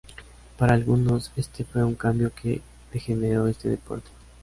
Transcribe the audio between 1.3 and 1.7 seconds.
este